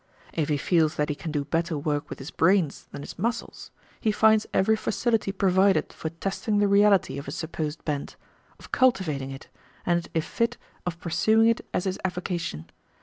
[0.33, 3.69] If he feels that he can do better work with his brains than his muscles,
[3.99, 8.15] he finds every facility provided for testing the reality of his supposed bent,
[8.57, 9.47] of cultivating it,
[9.85, 12.71] and if fit of pursuing it as his avocation.